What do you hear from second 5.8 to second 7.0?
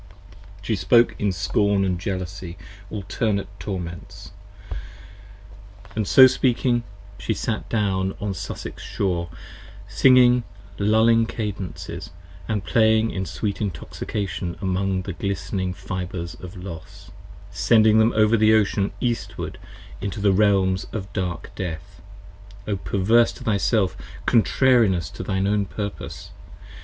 and 108 So speaking